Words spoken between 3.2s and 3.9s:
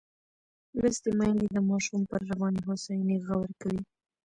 غور کوي.